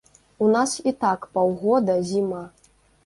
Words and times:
У 0.45 0.47
нас 0.53 0.71
і 0.91 0.95
так 1.05 1.27
паўгода 1.35 1.99
зіма. 2.09 2.41